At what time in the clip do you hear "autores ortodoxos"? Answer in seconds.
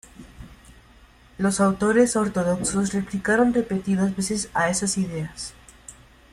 1.61-2.91